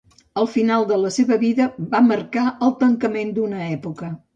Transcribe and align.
El 0.43 0.47
final 0.53 0.85
de 0.93 0.97
la 1.01 1.11
seva 1.19 1.39
vida 1.45 1.69
va 1.95 2.03
marcar 2.09 2.49
el 2.57 2.77
tancament 2.85 3.35
d'una 3.41 3.67
època. 3.81 4.17